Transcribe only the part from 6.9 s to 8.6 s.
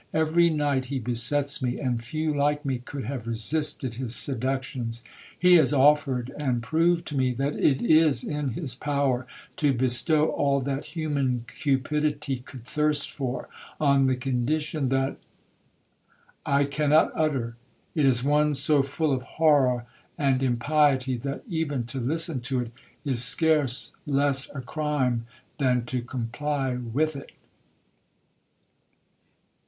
to me, that it is in